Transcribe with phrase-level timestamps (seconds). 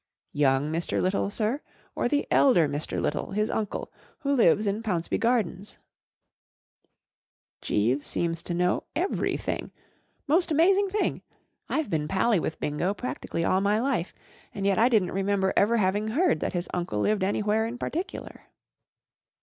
[0.33, 0.99] 11 Young Mr.
[0.99, 1.63] Little, sir p
[1.95, 2.99] or the elder Mr.
[2.99, 5.77] Little, his uncle, who lives in Pounceby Gardens?
[7.61, 9.71] Jeeves seems to know everything.
[10.25, 11.21] Most amazing thing,
[11.69, 14.11] I'd been pally with Bingo practically all my life,
[14.55, 18.45] and yet I didn't remember ever having heard that his uncle lived anywhere in particular.